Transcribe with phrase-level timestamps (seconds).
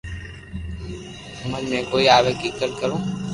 [1.41, 2.97] ھمج مي ڪوئي آوي ڪيڪر ڪرو